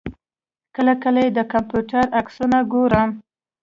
[0.75, 3.09] کله کله یې پر کمپیوټر عکسونه ګورم.